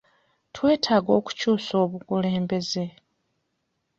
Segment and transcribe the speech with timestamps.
[0.53, 2.85] Twetaaga okukyusa obukulembeze.